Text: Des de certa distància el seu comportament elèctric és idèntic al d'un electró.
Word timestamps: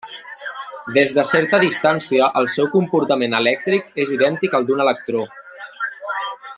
Des 0.95 1.11
de 1.17 1.25
certa 1.31 1.59
distància 1.63 2.29
el 2.41 2.49
seu 2.55 2.71
comportament 2.71 3.37
elèctric 3.43 3.95
és 4.05 4.15
idèntic 4.19 4.57
al 4.61 4.67
d'un 4.71 4.85
electró. 4.87 5.27